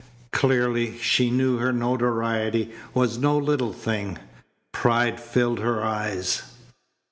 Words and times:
Clearly 0.31 0.97
she 0.97 1.29
knew 1.29 1.57
her 1.57 1.71
notoriety 1.71 2.71
was 2.95 3.19
no 3.19 3.37
little 3.37 3.71
thing. 3.71 4.17
Pride 4.71 5.19
filled 5.19 5.59
her 5.59 5.83
eyes. 5.83 6.41